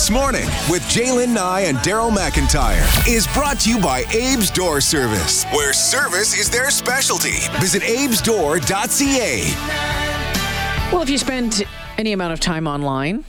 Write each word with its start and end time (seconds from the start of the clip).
This 0.00 0.10
Morning 0.10 0.46
with 0.70 0.80
Jaylen 0.84 1.34
Nye 1.34 1.60
and 1.60 1.76
Daryl 1.78 2.10
McIntyre 2.10 3.06
is 3.06 3.26
brought 3.34 3.60
to 3.60 3.68
you 3.68 3.78
by 3.78 4.00
Abe's 4.04 4.50
Door 4.50 4.80
Service, 4.80 5.44
where 5.52 5.74
service 5.74 6.34
is 6.34 6.48
their 6.48 6.70
specialty. 6.70 7.36
Visit 7.60 7.82
abesdoor.ca. 7.82 9.42
Well, 10.90 11.02
if 11.02 11.10
you 11.10 11.18
spend 11.18 11.64
any 11.98 12.14
amount 12.14 12.32
of 12.32 12.40
time 12.40 12.66
online, 12.66 13.26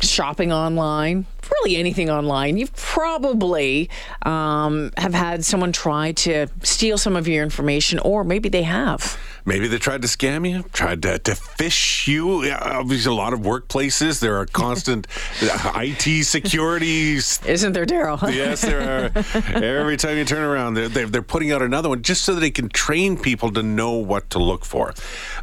shopping 0.00 0.52
online, 0.52 1.26
really 1.50 1.76
anything 1.76 2.10
online, 2.10 2.58
you 2.58 2.68
probably 2.76 3.90
um, 4.24 4.92
have 4.96 5.14
had 5.14 5.44
someone 5.44 5.72
try 5.72 6.12
to 6.12 6.46
steal 6.62 6.96
some 6.96 7.16
of 7.16 7.26
your 7.26 7.42
information, 7.42 7.98
or 7.98 8.22
maybe 8.22 8.48
they 8.48 8.62
have. 8.62 9.18
Maybe 9.44 9.66
they 9.66 9.78
tried 9.78 10.02
to 10.02 10.08
scam 10.08 10.48
you, 10.48 10.62
tried 10.72 11.02
to, 11.02 11.18
to 11.18 11.32
phish 11.32 12.06
you. 12.06 12.44
Yeah, 12.44 12.58
Obviously, 12.62 13.10
a 13.10 13.14
lot 13.14 13.32
of 13.32 13.40
workplaces, 13.40 14.20
there 14.20 14.36
are 14.36 14.46
constant 14.46 15.06
IT 15.42 16.24
securities. 16.24 17.40
Isn't 17.44 17.72
there, 17.72 17.86
Daryl? 17.86 18.20
Yes, 18.32 18.62
there 18.62 18.80
are. 18.80 19.62
Every 19.62 19.96
time 19.96 20.16
you 20.16 20.24
turn 20.24 20.42
around, 20.42 20.74
they're, 20.74 20.88
they're, 20.88 21.06
they're 21.06 21.22
putting 21.22 21.52
out 21.52 21.60
another 21.60 21.88
one 21.88 22.02
just 22.02 22.22
so 22.22 22.34
that 22.34 22.40
they 22.40 22.50
can 22.50 22.68
train 22.68 23.16
people 23.18 23.52
to 23.52 23.62
know 23.62 23.92
what 23.92 24.30
to 24.30 24.38
look 24.38 24.64
for. 24.64 24.94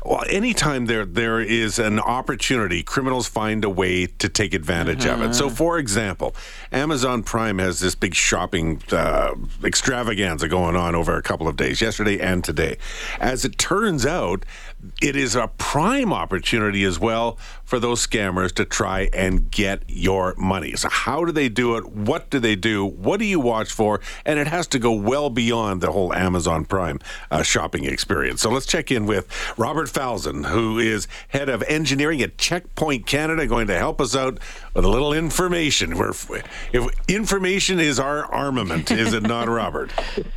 Well, 0.04 0.24
anytime 0.28 0.86
there 0.86 1.06
there 1.06 1.40
is 1.40 1.78
an 1.78 2.00
opportunity, 2.00 2.84
criminals 2.84 3.28
find 3.28 3.64
a 3.64 3.70
way 3.70 4.08
to 4.08 4.30
take 4.30 4.54
advantage 4.54 5.06
of 5.06 5.22
it. 5.22 5.34
So, 5.36 5.50
for 5.50 5.78
example, 5.78 6.36
Amazon 6.72 7.22
Prime 7.24 7.60
has 7.60 7.80
this 7.80 7.96
big 7.96 8.16
shopping 8.16 8.82
uh, 8.92 9.36
extravaganza 9.64 10.48
going 10.48 10.76
on 10.76 10.96
over 10.96 11.16
a 11.16 11.22
couple 11.22 11.48
of 11.48 11.56
days, 11.56 11.82
yesterday 11.82 12.20
and 12.20 12.44
today. 12.44 12.78
As 13.20 13.46
it 13.46 13.58
turns 13.58 13.89
out, 14.06 14.46
it 15.02 15.16
is 15.16 15.36
a 15.36 15.48
prime 15.58 16.14
opportunity 16.14 16.84
as 16.84 17.00
well 17.00 17.38
for 17.66 17.80
those 17.80 18.06
scammers 18.06 18.52
to 18.54 18.66
try 18.66 19.10
and 19.14 19.52
get 19.52 19.84
your 19.88 20.34
money. 20.38 20.76
So, 20.76 20.90
how 20.90 21.26
do 21.26 21.32
they 21.32 21.50
do 21.50 21.76
it? 21.78 21.86
What 21.86 22.30
do 22.30 22.40
they 22.40 22.56
do? 22.56 22.86
What 22.86 23.20
do 23.20 23.26
you 23.26 23.40
watch 23.40 23.72
for? 23.72 24.00
And 24.26 24.40
it 24.40 24.48
has 24.48 24.68
to 24.68 24.80
go 24.80 24.92
well 24.92 25.30
beyond 25.30 25.82
the 25.82 25.92
whole 25.92 26.14
Amazon 26.14 26.66
Prime 26.66 27.00
uh, 27.30 27.44
shopping 27.44 27.86
experience. 27.86 28.42
So, 28.42 28.50
let's 28.50 28.66
check 28.66 28.92
in 28.92 29.06
with 29.06 29.28
Robert 29.58 29.90
Falzon, 29.90 30.48
who 30.48 30.80
is 30.80 31.08
head 31.30 31.50
of 31.50 31.62
engineering 31.64 32.22
at 32.22 32.38
Check 32.38 32.74
Point 32.76 33.06
Canada, 33.06 33.46
going 33.48 33.68
to 33.68 33.78
help 33.78 34.02
us 34.02 34.16
out 34.16 34.40
with 34.74 34.86
a 34.86 34.90
little 34.90 35.14
information. 35.14 35.98
Where 35.98 36.10
if 36.10 36.88
information 37.08 37.80
is 37.80 38.00
our 38.00 38.26
armament, 38.26 38.92
is 38.92 39.14
it 39.14 39.24
not, 39.24 39.48
Robert? 39.48 39.92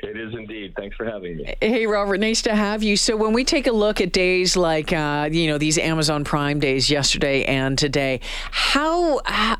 It 0.00 0.16
is 0.16 0.32
indeed. 0.34 0.74
Thanks 0.76 0.96
for 0.96 1.04
having 1.04 1.36
me. 1.36 1.54
Hey, 1.60 1.86
Robert, 1.86 2.18
nice 2.18 2.42
to 2.42 2.54
have 2.54 2.82
you. 2.82 2.96
So, 2.96 3.16
when 3.16 3.32
we 3.32 3.44
take 3.44 3.66
a 3.66 3.72
look 3.72 3.87
at 4.00 4.12
days 4.12 4.56
like, 4.56 4.92
uh, 4.92 5.28
you 5.30 5.46
know, 5.46 5.58
these 5.58 5.78
Amazon 5.78 6.24
Prime 6.24 6.60
days 6.60 6.90
yesterday 6.90 7.44
and 7.44 7.78
today, 7.78 8.20
how 8.50 9.20
how, 9.24 9.56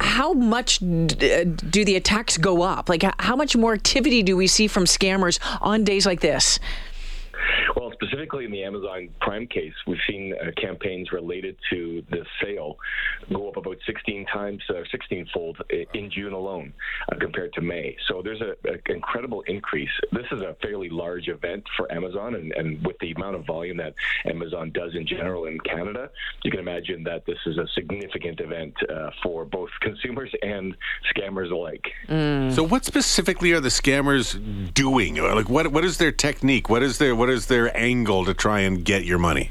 how 0.00 0.32
much 0.32 0.78
d- 0.78 1.44
do 1.44 1.84
the 1.84 1.96
attacks 1.96 2.38
go 2.38 2.62
up? 2.62 2.88
Like, 2.88 3.04
how 3.20 3.36
much 3.36 3.56
more 3.56 3.74
activity 3.74 4.22
do 4.22 4.36
we 4.36 4.46
see 4.46 4.66
from 4.66 4.84
scammers 4.84 5.38
on 5.60 5.84
days 5.84 6.06
like 6.06 6.20
this? 6.20 6.58
Well, 7.76 7.92
specifically 7.92 8.44
in 8.44 8.50
the 8.50 8.64
Amazon 8.64 9.10
Prime 9.20 9.46
case, 9.46 9.72
we've 9.86 9.98
seen 10.08 10.34
uh, 10.34 10.50
campaigns 10.60 11.12
related 11.12 11.56
to 11.70 12.02
the 12.10 12.24
sale 12.42 12.78
go 13.32 13.48
up 13.48 13.56
about 13.56 13.76
16 13.86 14.26
times, 14.26 14.62
uh, 14.70 14.82
16 14.90 15.28
fold 15.32 15.58
in 15.94 16.10
June 16.10 16.32
alone 16.32 16.72
uh, 17.10 17.16
compared 17.18 17.52
to 17.54 17.60
May. 17.60 17.96
So 18.08 18.22
there's 18.22 18.40
an 18.40 18.80
incredible 18.86 19.42
increase. 19.42 19.90
This 20.12 20.26
is 20.32 20.40
a 20.40 20.56
fairly 20.62 20.88
large 20.88 21.28
event 21.28 21.64
for 21.76 21.90
Amazon, 21.92 22.34
and, 22.34 22.52
and 22.52 22.84
with 22.84 22.98
the 22.98 23.12
amount 23.12 23.36
of 23.36 23.46
volume 23.46 23.76
that 23.76 23.94
Amazon 24.24 24.72
does 24.72 24.94
in 24.94 25.06
general 25.06 25.46
in 25.46 25.58
Canada, 25.60 26.10
you 26.42 26.50
can 26.50 26.60
imagine 26.60 27.04
that 27.04 27.24
this 27.26 27.38
is 27.46 27.58
a 27.58 27.66
significant 27.74 28.40
event 28.40 28.74
uh, 28.88 29.10
for 29.22 29.44
both 29.44 29.70
consumers 29.80 30.32
and 30.42 30.76
scammers 31.14 31.50
alike. 31.50 31.92
So, 32.08 32.62
what 32.62 32.84
specifically 32.84 33.52
are 33.52 33.60
the 33.60 33.68
scammers 33.68 34.38
doing? 34.74 35.16
Like, 35.16 35.48
what 35.48 35.68
what 35.68 35.84
is 35.84 35.98
their 35.98 36.12
technique? 36.12 36.68
What 36.68 36.82
is 36.82 36.98
their 36.98 37.14
what 37.14 37.30
is 37.30 37.46
their 37.46 37.59
angle 37.68 38.24
to 38.24 38.34
try 38.34 38.60
and 38.60 38.84
get 38.84 39.04
your 39.04 39.18
money? 39.18 39.50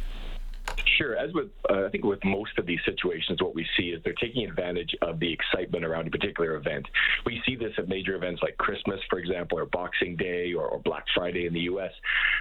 Sure. 0.97 1.15
As 1.15 1.33
with, 1.33 1.47
uh, 1.69 1.85
I 1.85 1.89
think 1.89 2.03
with 2.03 2.23
most 2.23 2.57
of 2.57 2.65
these 2.65 2.79
situations, 2.85 3.41
what 3.41 3.55
we 3.55 3.65
see 3.77 3.89
is 3.89 4.01
they're 4.03 4.13
taking 4.13 4.47
advantage 4.47 4.95
of 5.01 5.19
the 5.19 5.31
excitement 5.31 5.85
around 5.85 6.07
a 6.07 6.11
particular 6.11 6.55
event. 6.55 6.85
We 7.25 7.41
see 7.45 7.55
this 7.55 7.73
at 7.77 7.87
major 7.87 8.15
events 8.15 8.41
like 8.41 8.57
Christmas, 8.57 8.99
for 9.09 9.19
example, 9.19 9.59
or 9.59 9.65
Boxing 9.65 10.15
Day 10.15 10.53
or, 10.53 10.65
or 10.67 10.79
Black 10.79 11.05
Friday 11.15 11.45
in 11.45 11.53
the 11.53 11.61
U.S. 11.61 11.91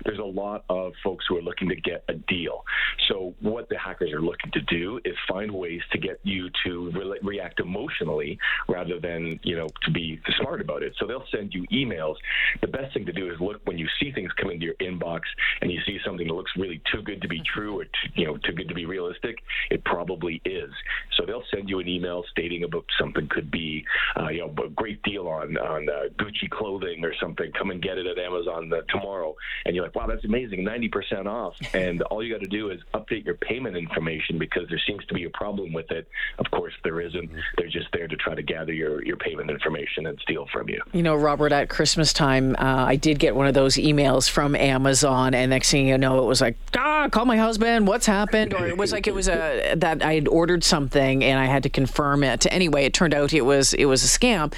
There's 0.05 0.19
a 0.19 0.25
lot 0.25 0.65
of 0.69 0.93
folks 1.05 1.25
who 1.29 1.37
are 1.37 1.43
looking 1.43 1.69
to 1.69 1.77
get 1.77 2.05
a 2.09 2.15
deal. 2.15 2.65
So 3.09 3.35
what 3.41 3.69
the 3.69 3.79
hackers 3.79 4.13
are 4.13 4.21
looking 4.21 4.51
to 4.53 4.61
do 4.63 5.01
is 5.05 5.15
find 5.29 5.53
ways 5.53 5.81
to 5.93 5.99
get 5.99 6.21
you 6.23 6.51
to 6.65 6.91
re- 6.91 7.19
react 7.23 7.61
emotionally 7.61 8.39
rather 8.69 8.99
than, 9.01 9.39
you 9.43 9.57
know, 9.57 9.69
to 9.85 9.91
be 9.91 10.21
smart 10.41 10.61
about 10.61 10.83
it. 10.83 10.95
So 10.99 11.07
they'll 11.07 11.25
send 11.33 11.55
you 11.55 11.65
emails. 11.73 12.15
The 12.61 12.69
best 12.69 12.95
thing 12.95 13.07
to 13.07 13.13
do 13.13 13.31
is 13.33 13.41
look 13.41 13.61
when 13.65 13.79
you 13.79 13.87
see 14.01 14.13
things 14.13 14.31
come 14.41 14.51
into 14.51 14.67
your 14.67 14.75
inbox 14.75 15.21
and 15.61 15.71
you 15.71 15.81
see 15.87 15.99
something 16.05 16.27
that 16.27 16.35
looks 16.35 16.53
really 16.57 16.81
too 16.93 17.03
good 17.03 17.23
to 17.23 17.29
be 17.29 17.43
true 17.55 17.81
or, 17.81 17.87
you 18.15 18.27
know, 18.27 18.28
too 18.37 18.53
good 18.53 18.69
to 18.69 18.75
be 18.75 18.87
realistic, 18.87 19.39
it 19.71 19.85
probably 19.85 20.41
is. 20.45 20.71
So 21.17 21.25
they'll 21.27 21.45
send 21.53 21.69
you 21.69 21.81
an 21.81 21.89
email 21.89 22.25
stating 22.31 22.65
about 22.65 22.85
something 22.99 23.29
could 23.29 23.51
be, 23.51 23.85
uh, 24.19 24.29
you 24.29 24.41
know, 24.41 24.55
a 24.65 24.69
great 24.69 25.03
deal 25.03 25.29
on 25.29 25.57
on 25.57 25.89
uh, 25.89 26.09
Gucci 26.17 26.49
clothing 26.51 27.05
or 27.05 27.15
something. 27.21 27.51
Come 27.53 27.71
and 27.71 27.83
get 27.83 27.99
it 27.99 28.07
at 28.07 28.19
Amazon 28.19 28.73
uh, 28.73 28.83
tomorrow, 28.89 29.35
and 29.65 29.75
you're 29.75 29.85
like, 29.85 29.95
wow, 29.95 30.07
that's 30.07 30.25
amazing, 30.25 30.65
ninety 30.65 30.89
percent 30.89 31.27
off. 31.27 31.55
And 31.75 32.03
all 32.03 32.23
you 32.23 32.33
got 32.33 32.43
to 32.43 32.49
do 32.49 32.71
is 32.71 32.81
update 32.95 33.25
your 33.25 33.35
payment 33.35 33.77
information 33.77 34.39
because 34.39 34.69
there 34.69 34.81
seems 34.87 35.05
to 35.07 35.15
be 35.15 35.25
a 35.25 35.31
problem 35.31 35.73
with 35.73 35.91
it. 35.91 36.09
Of 36.39 36.51
course, 36.51 36.75
there 36.85 37.01
isn't. 37.01 37.31
They're 37.57 37.69
just 37.69 37.89
there 37.93 38.09
to 38.09 38.17
try 38.17 38.35
to 38.35 38.43
gather 38.43 38.73
your 38.73 39.05
your 39.05 39.17
payment 39.17 39.51
information 39.51 40.07
and 40.07 40.19
steal 40.21 40.47
from 40.53 40.69
you. 40.69 40.81
You 40.93 41.03
know, 41.03 41.17
Robert, 41.17 41.53
at 41.53 41.69
Christmas 41.69 42.13
time, 42.13 42.57
uh, 42.59 42.85
I 42.87 42.97
did 42.97 43.19
get 43.19 43.35
one 43.35 43.47
of 43.47 43.55
those 43.55 43.75
emails 43.75 44.29
from 44.29 44.55
Amazon, 44.55 45.35
and 45.35 45.51
next 45.51 45.71
thing 45.71 45.89
you 45.89 45.99
know, 45.99 46.23
it 46.23 46.27
was 46.27 46.41
like, 46.41 46.57
ah, 46.77 47.09
call 47.11 47.25
my 47.25 47.37
husband. 47.37 47.87
What's 47.87 48.07
happened? 48.09 48.53
Or 48.53 48.67
it 48.67 48.77
was 48.77 48.91
like 48.91 49.07
it 49.07 49.15
was 49.15 49.29
a 49.29 49.75
that 49.77 50.03
I 50.03 50.15
had 50.15 50.27
ordered 50.27 50.65
something 50.65 51.23
and 51.23 51.39
I 51.39 51.45
had 51.45 51.63
to 51.63 51.69
confirm 51.69 52.25
it. 52.25 52.47
Anyway, 52.51 52.85
it 52.85 52.93
turned 52.93 53.15
out 53.15 53.33
it 53.33 53.45
was 53.45 53.73
it 53.75 53.85
was 53.85 54.03
a 54.03 54.09
scam. 54.09 54.53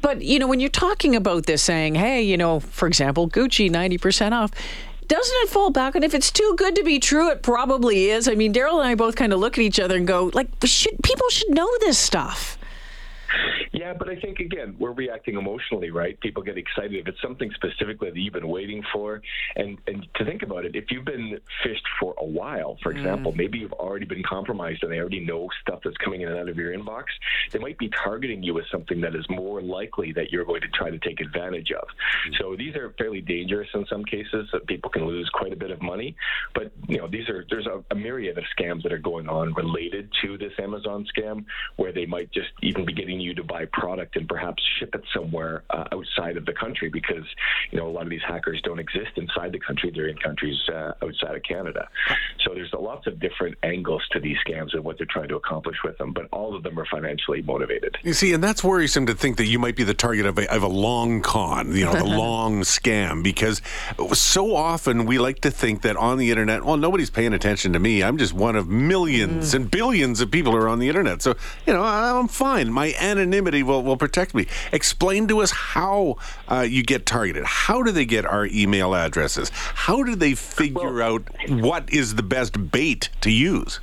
But 0.00 0.22
you 0.22 0.38
know, 0.38 0.46
when 0.46 0.60
you're 0.60 0.70
talking 0.70 1.14
about 1.14 1.44
this, 1.44 1.62
saying, 1.62 1.96
hey, 1.96 2.22
you 2.22 2.36
know, 2.36 2.60
for 2.60 2.88
example, 2.88 3.28
Gucci 3.28 3.70
ninety 3.70 3.98
percent 3.98 4.32
off. 4.32 4.50
Doesn't 5.08 5.36
it 5.42 5.50
fall 5.50 5.68
back 5.68 5.94
And 5.94 6.04
if 6.04 6.14
it's 6.14 6.30
too 6.30 6.54
good 6.56 6.74
to 6.76 6.84
be 6.84 6.98
true? 6.98 7.28
It 7.28 7.42
probably 7.42 8.08
is. 8.08 8.28
I 8.28 8.34
mean, 8.34 8.54
Daryl 8.54 8.78
and 8.78 8.88
I 8.88 8.94
both 8.94 9.14
kind 9.14 9.34
of 9.34 9.40
look 9.40 9.58
at 9.58 9.62
each 9.62 9.78
other 9.78 9.94
and 9.96 10.06
go, 10.06 10.30
like, 10.32 10.48
should 10.64 10.96
people 11.02 11.28
should 11.28 11.50
know 11.50 11.68
this 11.80 11.98
stuff? 11.98 12.56
Yeah, 13.72 13.94
but 13.94 14.08
I 14.08 14.16
think 14.16 14.38
again 14.38 14.76
we're 14.78 14.92
reacting 14.92 15.36
emotionally, 15.36 15.90
right? 15.90 16.18
People 16.20 16.42
get 16.42 16.58
excited 16.58 16.94
if 16.94 17.08
it's 17.08 17.20
something 17.22 17.50
specifically 17.54 18.10
that 18.10 18.18
you've 18.18 18.34
been 18.34 18.48
waiting 18.48 18.82
for, 18.92 19.22
and 19.56 19.78
and 19.86 20.06
to 20.16 20.24
think 20.24 20.42
about 20.42 20.64
it, 20.64 20.76
if 20.76 20.90
you've 20.90 21.04
been 21.04 21.38
phished 21.64 21.86
for 21.98 22.14
a 22.18 22.24
while, 22.24 22.76
for 22.82 22.92
mm. 22.92 22.98
example, 22.98 23.32
maybe 23.32 23.58
you've 23.58 23.72
already 23.72 24.04
been 24.04 24.22
compromised 24.22 24.82
and 24.82 24.92
they 24.92 24.98
already 24.98 25.20
know 25.20 25.48
stuff 25.62 25.80
that's 25.84 25.96
coming 25.98 26.20
in 26.20 26.28
and 26.28 26.38
out 26.38 26.48
of 26.48 26.56
your 26.56 26.76
inbox, 26.76 27.04
they 27.50 27.58
might 27.58 27.78
be 27.78 27.88
targeting 28.04 28.42
you 28.42 28.54
with 28.54 28.64
something 28.70 29.00
that 29.00 29.14
is 29.14 29.24
more 29.30 29.62
likely 29.62 30.12
that 30.12 30.30
you're 30.30 30.44
going 30.44 30.60
to 30.60 30.68
try 30.68 30.90
to 30.90 30.98
take 30.98 31.20
advantage 31.20 31.72
of. 31.72 31.86
Mm. 32.28 32.38
So 32.38 32.56
these 32.56 32.76
are 32.76 32.94
fairly 32.98 33.20
dangerous 33.20 33.68
in 33.74 33.86
some 33.86 34.04
cases. 34.04 34.48
That 34.52 34.66
people 34.66 34.90
can 34.90 35.06
lose 35.06 35.28
quite 35.32 35.52
a 35.52 35.56
bit 35.56 35.70
of 35.70 35.80
money, 35.80 36.14
but 36.54 36.72
you 36.88 36.98
know 36.98 37.08
these 37.08 37.28
are 37.28 37.46
there's 37.48 37.66
a, 37.66 37.82
a 37.90 37.94
myriad 37.94 38.36
of 38.36 38.44
scams 38.58 38.82
that 38.82 38.92
are 38.92 38.98
going 38.98 39.28
on 39.28 39.54
related 39.54 40.10
to 40.22 40.36
this 40.36 40.52
Amazon 40.58 41.06
scam, 41.16 41.44
where 41.76 41.92
they 41.92 42.06
might 42.06 42.30
just 42.32 42.50
even 42.62 42.84
be 42.84 42.92
getting 42.92 43.21
you 43.22 43.34
to 43.34 43.44
buy 43.44 43.64
product 43.72 44.16
and 44.16 44.28
perhaps 44.28 44.62
ship 44.78 44.94
it 44.94 45.02
somewhere 45.14 45.62
uh, 45.70 45.84
outside 45.92 46.36
of 46.36 46.46
the 46.46 46.52
country 46.52 46.88
because 46.88 47.24
you 47.70 47.78
know 47.78 47.86
a 47.86 47.90
lot 47.90 48.02
of 48.02 48.10
these 48.10 48.22
hackers 48.26 48.60
don't 48.62 48.78
exist 48.78 49.12
inside 49.16 49.52
the 49.52 49.58
country; 49.58 49.90
they're 49.94 50.08
in 50.08 50.18
countries 50.18 50.58
uh, 50.68 50.92
outside 51.02 51.36
of 51.36 51.42
Canada. 51.42 51.88
So 52.44 52.54
there's 52.54 52.72
lots 52.72 53.06
of 53.06 53.20
different 53.20 53.56
angles 53.62 54.02
to 54.12 54.20
these 54.20 54.36
scams 54.46 54.74
and 54.74 54.84
what 54.84 54.98
they're 54.98 55.06
trying 55.08 55.28
to 55.28 55.36
accomplish 55.36 55.76
with 55.84 55.96
them, 55.98 56.12
but 56.12 56.28
all 56.32 56.54
of 56.54 56.62
them 56.62 56.78
are 56.78 56.86
financially 56.86 57.42
motivated. 57.42 57.96
You 58.02 58.12
see, 58.12 58.32
and 58.32 58.42
that's 58.42 58.64
worrisome 58.64 59.06
to 59.06 59.14
think 59.14 59.36
that 59.36 59.46
you 59.46 59.58
might 59.58 59.76
be 59.76 59.84
the 59.84 59.94
target 59.94 60.26
of 60.26 60.38
a, 60.38 60.52
of 60.52 60.62
a 60.62 60.68
long 60.68 61.22
con, 61.22 61.74
you 61.74 61.84
know, 61.84 61.94
the 61.94 62.04
long 62.22 62.62
scam, 62.62 63.22
because 63.22 63.62
so 64.12 64.54
often 64.54 65.06
we 65.06 65.18
like 65.18 65.40
to 65.40 65.50
think 65.50 65.82
that 65.82 65.96
on 65.96 66.18
the 66.18 66.30
internet, 66.30 66.64
well, 66.64 66.76
nobody's 66.76 67.10
paying 67.10 67.32
attention 67.32 67.72
to 67.72 67.78
me. 67.78 68.02
I'm 68.02 68.18
just 68.18 68.32
one 68.32 68.56
of 68.56 68.68
millions 68.68 69.54
and 69.54 69.70
billions 69.70 70.20
of 70.20 70.30
people 70.30 70.52
who 70.52 70.58
are 70.58 70.68
on 70.68 70.78
the 70.78 70.88
internet. 70.88 71.22
So, 71.22 71.34
you 71.66 71.72
know, 71.72 71.82
I'm 71.82 72.28
fine. 72.28 72.72
My 72.72 72.94
anonymity 73.02 73.62
will, 73.62 73.82
will 73.82 73.96
protect 73.96 74.34
me. 74.34 74.46
Explain 74.72 75.28
to 75.28 75.42
us 75.42 75.50
how 75.50 76.16
uh, 76.48 76.60
you 76.60 76.82
get 76.82 77.04
targeted. 77.04 77.44
How 77.44 77.82
do 77.82 77.90
they 77.90 78.04
get 78.04 78.24
our 78.24 78.46
email 78.46 78.94
addresses? 78.94 79.50
How 79.50 80.02
do 80.02 80.14
they 80.14 80.34
figure 80.34 81.02
out 81.02 81.22
what 81.48 81.92
is 81.92 82.14
the 82.14 82.22
best 82.22 82.70
bait 82.70 83.10
to 83.20 83.30
use? 83.30 83.80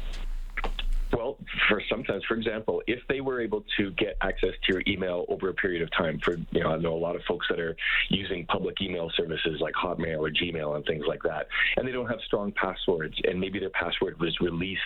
Well, 1.12 1.38
for 1.68 1.82
sometimes, 1.90 2.24
for 2.26 2.36
example, 2.36 2.84
if 2.86 3.00
they 3.08 3.22
were 3.22 3.42
able 3.42 3.64
to 3.78 3.92
get 3.92 4.18
access 4.22 4.54
to 4.66 4.74
your 4.74 4.84
email 4.88 5.26
over 5.28 5.50
a 5.50 5.54
period 5.54 5.82
of 5.82 5.90
time, 5.92 6.20
for 6.24 6.36
you 6.52 6.64
know, 6.64 6.72
I 6.72 6.78
know 6.78 6.94
a 6.94 6.98
lot 6.98 7.16
of 7.16 7.24
folks 7.28 7.48
that 7.50 7.60
are 7.60 7.76
using 8.10 8.46
public 8.46 8.82
email 8.82 9.10
services 9.16 9.60
like 9.60 9.74
Hotmail 9.74 10.20
or 10.20 10.30
Gmail 10.30 10.76
and 10.76 10.86
things 10.86 11.06
like 11.08 11.24
that, 11.24 11.48
and 11.78 11.88
they 11.88 11.92
don't 11.92 12.08
have 12.08 12.20
strong 12.26 12.52
passwords, 12.52 13.16
and 13.24 13.40
maybe 13.40 13.60
their 13.60 13.72
password 13.72 14.20
was 14.20 14.40
released 14.40 14.82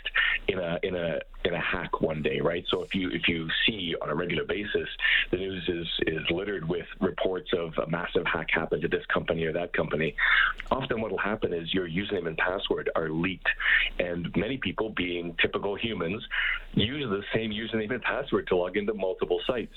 in 0.48 0.60
a 0.60 0.80
in 0.84 0.96
a 0.96 1.20
in 1.46 1.54
a 1.54 1.60
hack 1.60 2.00
one 2.02 2.22
day, 2.22 2.40
right? 2.40 2.64
So 2.70 2.84
if 2.84 2.96
you 2.96 3.10
if 3.10 3.28
you 3.28 3.48
see 3.68 3.96
on 4.02 4.10
a 4.10 4.16
regular 4.16 4.46
basis, 4.46 4.88
the 5.31 5.38
news 5.38 5.64
is 5.68 5.88
is 6.08 6.22
littered 6.30 6.68
with 6.68 6.86
reports 7.02 7.50
of 7.54 7.74
a 7.86 7.90
massive 7.90 8.25
hack 8.25 8.48
happened 8.52 8.81
to 8.84 8.88
this 8.88 9.06
company 9.14 9.44
or 9.46 9.54
that 9.54 9.74
company. 9.74 10.16
Often, 10.72 11.02
what 11.02 11.12
will 11.12 11.18
happen 11.18 11.54
is 11.54 11.74
your 11.74 11.88
username 11.90 12.28
and 12.28 12.38
password 12.38 12.90
are 12.96 13.10
leaked, 13.10 13.50
and 14.00 14.34
many 14.38 14.58
people, 14.58 14.90
being 14.90 15.36
typical 15.42 15.75
humans, 15.75 16.12
use 16.74 17.06
the 17.10 17.21
same 17.33 17.51
username 17.51 17.92
and 17.92 18.01
password 18.01 18.48
to 18.48 18.56
log 18.56 18.77
into 18.77 18.94
multiple 18.94 19.39
sites. 19.48 19.74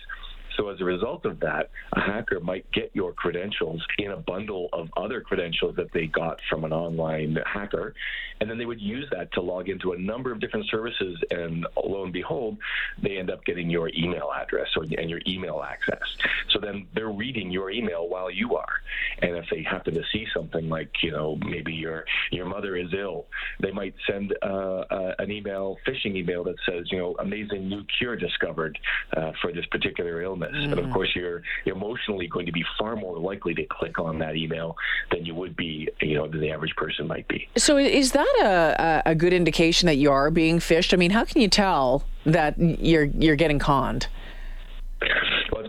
So 0.57 0.69
as 0.71 0.81
a 0.81 0.85
result 0.85 1.27
of 1.27 1.41
that, 1.41 1.71
a 1.93 2.01
hacker 2.01 2.41
might 2.41 2.71
get 2.73 2.91
your 2.95 3.13
credentials 3.13 3.85
in 3.99 4.13
a 4.13 4.17
bundle 4.17 4.69
of 4.73 4.89
other 4.97 5.21
credentials 5.21 5.77
that 5.77 5.93
they 5.93 6.07
got 6.07 6.39
from 6.49 6.65
an 6.65 6.73
online 6.73 7.39
hacker, 7.45 7.95
and 8.41 8.49
then 8.49 8.57
they 8.59 8.65
would 8.65 8.81
use 8.81 9.07
that 9.13 9.33
to 9.33 9.41
log 9.41 9.69
into 9.69 9.93
a 9.93 9.99
number 9.99 10.33
of 10.33 10.41
different 10.41 10.67
services. 10.71 11.19
And 11.31 11.67
lo 11.85 12.05
and 12.05 12.13
behold, 12.13 12.57
they 13.03 13.19
end 13.19 13.31
up 13.31 13.45
getting 13.45 13.69
your 13.69 13.91
email 13.91 14.31
address 14.35 14.69
or, 14.77 14.85
and 14.85 15.11
your 15.11 15.21
email 15.27 15.63
access. 15.63 16.03
So 16.51 16.59
then 16.61 16.87
they're 16.95 17.11
reading 17.11 17.51
your 17.51 17.71
email 17.71 18.09
while 18.09 18.31
you 18.31 18.57
are. 18.57 18.81
And 19.21 19.37
if 19.37 19.47
they 19.51 19.63
happen 19.63 19.95
to 19.95 20.03
see 20.13 20.27
something 20.35 20.69
like, 20.69 20.91
you 21.03 21.11
know, 21.11 21.39
maybe 21.45 21.75
your 21.75 22.05
your 22.31 22.47
mother 22.47 22.77
is 22.77 22.89
ill, 22.95 23.27
they 23.61 23.73
might 23.73 23.95
send 24.09 24.35
uh, 24.43 24.85
uh, 24.91 25.15
an 25.19 25.31
email, 25.31 25.77
phishing 25.87 26.17
email 26.17 26.45
that 26.45 26.57
says, 26.67 26.87
you 26.91 26.99
know, 26.99 27.15
amazing 27.19 27.69
new 27.69 27.85
cure 27.99 28.17
discovered 28.17 28.79
uh, 29.17 29.33
for 29.43 29.53
this 29.53 29.67
particular 29.67 30.23
illness 30.23 30.46
mm. 30.53 30.73
and 30.73 30.79
of 30.79 30.91
course 30.91 31.11
you're 31.15 31.43
emotionally 31.65 32.27
going 32.27 32.47
to 32.47 32.53
be 32.53 32.65
far 32.79 32.97
more 32.97 33.19
likely 33.19 33.55
to 33.55 33.65
click 33.65 33.99
on 33.99 34.19
that 34.19 34.37
email 34.37 34.77
than 35.11 35.25
you 35.25 35.35
would 35.35 35.57
be, 35.57 35.89
you 36.01 36.15
know, 36.15 36.27
than 36.27 36.41
the 36.41 36.51
average 36.51 36.75
person 36.77 37.07
might 37.07 37.27
be. 37.29 37.49
So 37.57 37.77
is 37.77 38.13
that 38.13 39.03
a, 39.05 39.11
a 39.11 39.15
good 39.15 39.33
indication 39.33 39.87
that 39.87 39.97
you 39.97 40.11
are 40.11 40.31
being 40.31 40.59
phished? 40.59 40.93
I 40.93 40.97
mean, 40.97 41.11
how 41.11 41.25
can 41.25 41.41
you 41.41 41.49
tell 41.49 42.05
that 42.25 42.59
you're 42.59 43.05
you're 43.05 43.37
getting 43.37 43.59
conned? 43.59 44.09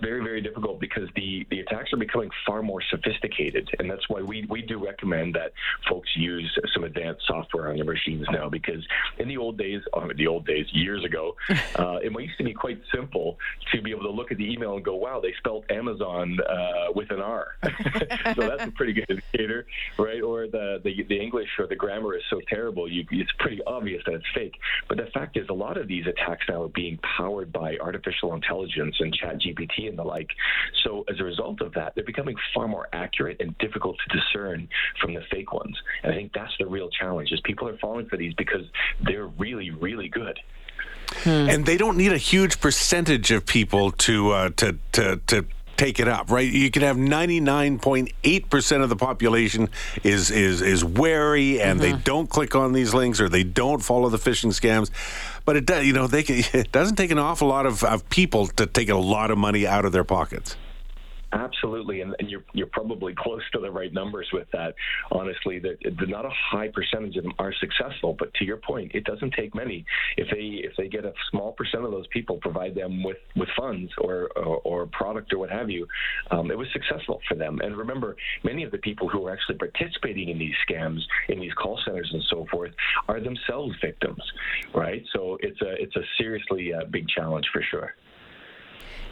Very, 0.07 0.23
very 0.23 0.39
difficult 0.39 0.79
because 0.79 1.09
the, 1.17 1.45
the 1.49 1.59
attacks 1.59 1.91
are 1.91 1.97
becoming 1.97 2.29
far 2.45 2.63
more 2.63 2.81
sophisticated. 2.89 3.69
And 3.77 3.91
that's 3.91 4.07
why 4.07 4.21
we, 4.21 4.45
we 4.49 4.61
do 4.61 4.81
recommend 4.81 5.35
that 5.35 5.51
folks 5.89 6.07
use 6.15 6.57
some 6.73 6.85
advanced 6.85 7.23
software 7.27 7.69
on 7.69 7.75
their 7.75 7.83
machines 7.83 8.25
now. 8.31 8.47
Because 8.47 8.87
in 9.17 9.27
the 9.27 9.35
old 9.35 9.57
days, 9.57 9.81
oh, 9.91 10.07
the 10.15 10.27
old 10.27 10.47
days, 10.47 10.65
years 10.71 11.03
ago, 11.03 11.35
uh, 11.75 11.97
it 12.01 12.13
used 12.17 12.37
to 12.37 12.45
be 12.45 12.53
quite 12.53 12.79
simple 12.95 13.37
to 13.73 13.81
be 13.81 13.91
able 13.91 14.03
to 14.03 14.09
look 14.09 14.31
at 14.31 14.37
the 14.37 14.49
email 14.49 14.77
and 14.77 14.85
go, 14.85 14.95
wow, 14.95 15.19
they 15.19 15.33
spelled 15.39 15.65
Amazon 15.69 16.37
uh, 16.39 16.93
with 16.95 17.11
an 17.11 17.19
R. 17.19 17.55
so 18.33 18.47
that's 18.47 18.63
a 18.63 18.71
pretty 18.77 18.93
good 18.93 19.09
indicator, 19.09 19.67
right? 19.99 20.21
Or 20.21 20.47
the, 20.47 20.79
the, 20.85 21.03
the 21.03 21.19
English 21.19 21.49
or 21.59 21.67
the 21.67 21.75
grammar 21.75 22.15
is 22.15 22.23
so 22.29 22.39
terrible, 22.47 22.89
you, 22.89 23.03
it's 23.11 23.31
pretty 23.39 23.61
obvious 23.67 24.01
that 24.05 24.13
it's 24.13 24.25
fake. 24.33 24.55
But 24.87 24.99
the 24.99 25.07
fact 25.07 25.35
is, 25.35 25.49
a 25.49 25.53
lot 25.53 25.75
of 25.75 25.89
these 25.89 26.05
attacks 26.07 26.45
now 26.47 26.63
are 26.63 26.69
being 26.69 26.97
powered 27.17 27.51
by 27.51 27.75
artificial 27.81 28.33
intelligence 28.33 28.95
and 29.01 29.13
ChatGPT 29.13 29.89
and 29.89 29.96
the 29.97 30.03
like. 30.03 30.29
So 30.83 31.05
as 31.09 31.19
a 31.19 31.23
result 31.23 31.61
of 31.61 31.73
that, 31.73 31.95
they're 31.95 32.03
becoming 32.03 32.35
far 32.53 32.67
more 32.67 32.87
accurate 32.93 33.37
and 33.39 33.57
difficult 33.57 33.97
to 34.07 34.17
discern 34.17 34.67
from 35.01 35.13
the 35.13 35.21
fake 35.29 35.53
ones. 35.53 35.77
And 36.03 36.13
I 36.13 36.15
think 36.15 36.33
that's 36.33 36.53
the 36.59 36.65
real 36.65 36.89
challenge 36.89 37.31
is 37.31 37.41
people 37.41 37.67
are 37.67 37.77
falling 37.77 38.07
for 38.07 38.17
these 38.17 38.33
because 38.33 38.65
they're 39.01 39.27
really, 39.27 39.71
really 39.71 40.09
good. 40.09 40.39
Hmm. 41.23 41.49
And 41.49 41.65
they 41.65 41.77
don't 41.77 41.97
need 41.97 42.11
a 42.11 42.17
huge 42.17 42.59
percentage 42.59 43.31
of 43.31 43.45
people 43.45 43.91
to 43.91 44.31
uh, 44.31 44.49
to 44.57 44.77
to 44.91 45.17
to 45.27 45.45
take 45.77 45.99
it 45.99 46.07
up, 46.07 46.31
right? 46.31 46.51
You 46.51 46.71
can 46.71 46.81
have 46.81 46.97
99.8% 46.97 48.83
of 48.83 48.89
the 48.89 48.95
population 48.95 49.69
is 50.03 50.31
is 50.31 50.61
is 50.61 50.83
wary 50.83 51.61
and 51.61 51.79
mm-hmm. 51.79 51.91
they 51.91 52.01
don't 52.03 52.29
click 52.29 52.55
on 52.55 52.73
these 52.73 52.93
links 52.93 53.21
or 53.21 53.29
they 53.29 53.43
don't 53.43 53.81
follow 53.83 54.09
the 54.09 54.17
phishing 54.17 54.51
scams. 54.51 54.89
But 55.45 55.55
it 55.55 55.65
does, 55.65 55.85
you 55.85 55.93
know, 55.93 56.07
they 56.07 56.23
can, 56.23 56.37
it 56.53 56.71
doesn't 56.71 56.95
take 56.95 57.11
an 57.11 57.19
awful 57.19 57.47
lot 57.47 57.65
of, 57.65 57.83
of 57.83 58.07
people 58.09 58.47
to 58.47 58.65
take 58.65 58.89
a 58.89 58.95
lot 58.95 59.31
of 59.31 59.37
money 59.37 59.65
out 59.65 59.85
of 59.85 59.91
their 59.91 60.03
pockets. 60.03 60.57
Absolutely, 61.37 62.01
and, 62.01 62.15
and, 62.17 62.31
you're 62.31 62.43
you're 62.53 62.67
probably 62.67 63.13
close 63.15 63.43
to 63.53 63.59
the 63.59 63.69
right 63.69 63.93
numbers 63.93 64.27
with 64.33 64.47
that. 64.53 64.73
Honestly, 65.11 65.59
that 65.59 65.77
not 66.07 66.25
a 66.25 66.31
high 66.31 66.67
percentage 66.67 67.15
of 67.15 67.23
them 67.23 67.33
are 67.37 67.53
successful, 67.59 68.15
but 68.17 68.33
to 68.35 68.45
your 68.45 68.57
point, 68.57 68.91
it 68.95 69.03
doesn't 69.03 69.33
take 69.33 69.53
many. 69.53 69.85
If 70.17 70.29
they 70.31 70.67
if 70.67 70.73
they 70.77 70.87
get 70.87 71.05
a 71.05 71.13
small 71.29 71.51
percent 71.51 71.85
of 71.85 71.91
those 71.91 72.07
people, 72.07 72.37
provide 72.37 72.73
them 72.73 73.03
with, 73.03 73.17
with 73.35 73.49
funds 73.55 73.91
or, 73.99 74.29
or, 74.35 74.57
or 74.63 74.85
product 74.87 75.31
or 75.31 75.37
what 75.37 75.51
have 75.51 75.69
you, 75.69 75.85
um, 76.31 76.49
it 76.49 76.57
was 76.57 76.67
successful 76.73 77.21
for 77.27 77.35
them. 77.35 77.59
And 77.61 77.77
remember, 77.77 78.15
many 78.43 78.63
of 78.63 78.71
the 78.71 78.79
people 78.79 79.07
who 79.07 79.27
are 79.27 79.33
actually 79.33 79.57
participating 79.57 80.29
in 80.29 80.39
these 80.39 80.55
scams, 80.67 81.01
in 81.29 81.39
these 81.39 81.53
call 81.53 81.79
centers 81.85 82.09
and 82.11 82.23
so 82.31 82.47
forth, 82.49 82.71
are 83.07 83.19
themselves 83.19 83.75
victims, 83.79 84.23
right? 84.73 85.03
So 85.13 85.37
it's 85.41 85.61
a 85.61 85.73
it's 85.81 85.95
a 85.95 86.03
seriously 86.17 86.73
uh, 86.73 86.85
big 86.89 87.07
challenge 87.07 87.45
for 87.53 87.61
sure. 87.69 87.93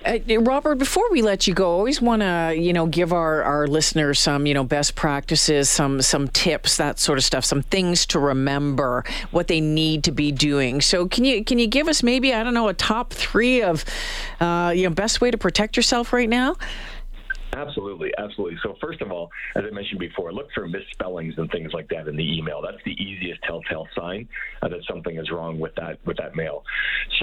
Uh, 0.06 0.20
Robert, 0.42 0.76
before 0.76 1.10
we 1.10 1.24
let 1.24 1.48
you 1.48 1.54
go, 1.54 1.72
I 1.72 1.74
always 1.74 2.00
want 2.00 2.22
to, 2.22 2.54
you 2.56 2.74
know, 2.74 2.86
give 2.86 3.12
our, 3.12 3.42
our 3.42 3.66
listeners 3.66 4.20
some, 4.20 4.46
you 4.46 4.54
know, 4.54 4.64
best 4.64 4.94
practices, 4.94 5.68
some 5.68 6.02
some 6.02 6.28
tips, 6.28 6.78
that 6.78 7.00
sort 7.00 7.18
of 7.18 7.24
stuff, 7.24 7.44
some 7.44 7.64
things 7.64 8.06
to 8.08 8.20
remember, 8.20 9.04
what 9.32 9.48
they 9.48 9.60
need 9.60 10.04
to 10.04 10.12
be 10.12 10.32
doing. 10.32 10.80
So, 10.82 11.08
can 11.08 11.26
you 11.26 11.44
can 11.44 11.58
you 11.58 11.66
give 11.66 11.88
us 11.88 12.04
maybe 12.04 12.34
I 12.36 12.44
don't 12.44 12.54
know 12.54 12.68
a 12.68 12.74
top 12.74 13.14
three 13.14 13.64
of, 13.64 13.84
uh, 14.40 14.74
you 14.76 14.84
know, 14.84 14.94
best 14.94 15.22
way 15.22 15.32
to 15.32 15.38
protect 15.40 15.76
yourself 15.76 16.14
right 16.14 16.30
now? 16.30 16.56
Absolutely, 17.56 18.12
absolutely. 18.18 18.58
So 18.62 18.76
first 18.82 19.02
of 19.02 19.12
all, 19.12 19.32
as 19.56 19.64
I 19.66 19.74
mentioned 19.74 20.00
before, 20.00 20.34
look 20.34 20.52
for 20.54 20.68
misspellings 20.68 21.36
and 21.38 21.50
things 21.52 21.72
like 21.74 21.88
that 21.90 22.08
in 22.08 22.16
the 22.16 22.38
email. 22.38 22.62
That's 22.62 22.84
the 22.84 22.92
easiest 23.02 23.42
telltale 23.44 23.88
sign 23.96 24.28
uh, 24.62 24.68
that 24.68 24.82
something 24.90 25.18
is 25.18 25.32
wrong 25.32 25.58
with 25.60 25.74
that 25.76 25.98
with 26.06 26.18
that 26.18 26.36
mail. 26.36 26.64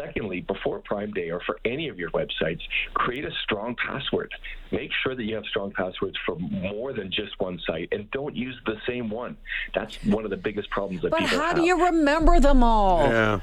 Secondly, 0.01 0.41
before 0.41 0.81
Prime 0.81 1.13
Day 1.13 1.31
or 1.31 1.41
for 1.41 1.59
any 1.65 1.89
of 1.89 1.99
your 1.99 2.11
websites, 2.11 2.61
create 2.95 3.25
a 3.25 3.31
strong 3.43 3.77
password. 3.77 4.33
Make 4.71 4.91
sure 5.03 5.15
that 5.15 5.25
you 5.25 5.35
have 5.35 5.45
strong 5.45 5.71
passwords 5.73 6.17
for 6.25 6.37
more 6.39 6.95
than 6.95 7.11
just 7.13 7.39
one 7.39 7.61
site, 7.67 7.89
and 7.93 8.11
don't 8.11 8.35
use 8.35 8.59
the 8.65 8.77
same 8.87 9.11
one. 9.11 9.37
That's 9.75 10.03
one 10.05 10.25
of 10.25 10.31
the 10.31 10.37
biggest 10.39 10.71
problems 10.71 11.03
that 11.03 11.11
but 11.11 11.21
people 11.21 11.39
have. 11.39 11.41
But 11.41 11.47
how 11.47 11.61
do 11.61 11.67
you 11.67 11.85
remember 11.87 12.41
them 12.41 12.63
all? 12.63 13.03
Yeah. 13.03 13.41